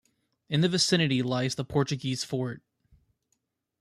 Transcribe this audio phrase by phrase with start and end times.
[0.49, 2.63] In the vicinity lies the Portuguese Fort.